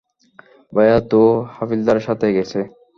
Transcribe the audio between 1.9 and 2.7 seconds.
সাথে গেছে।